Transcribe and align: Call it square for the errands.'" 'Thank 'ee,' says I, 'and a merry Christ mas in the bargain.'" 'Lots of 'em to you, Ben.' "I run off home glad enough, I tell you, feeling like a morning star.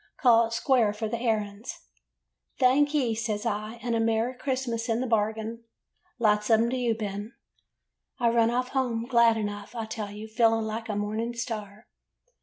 Call 0.19 0.47
it 0.47 0.53
square 0.53 0.93
for 0.93 1.07
the 1.07 1.19
errands.'" 1.21 1.77
'Thank 2.59 2.95
'ee,' 2.95 3.13
says 3.13 3.45
I, 3.45 3.73
'and 3.83 3.93
a 3.95 3.99
merry 3.99 4.33
Christ 4.35 4.67
mas 4.67 4.89
in 4.89 4.99
the 4.99 5.05
bargain.'" 5.05 5.63
'Lots 6.17 6.49
of 6.49 6.59
'em 6.59 6.71
to 6.71 6.75
you, 6.75 6.95
Ben.' 6.95 7.33
"I 8.19 8.29
run 8.31 8.49
off 8.49 8.69
home 8.69 9.05
glad 9.05 9.37
enough, 9.37 9.75
I 9.75 9.85
tell 9.85 10.09
you, 10.09 10.27
feeling 10.27 10.65
like 10.65 10.89
a 10.89 10.95
morning 10.95 11.35
star. 11.35 11.85